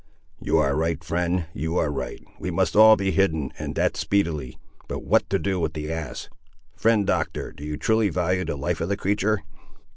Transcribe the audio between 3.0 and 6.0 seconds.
hidden, and that speedily. But what to do with the